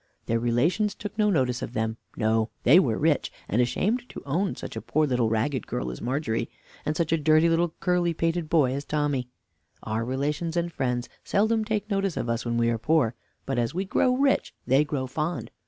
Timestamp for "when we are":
12.45-12.79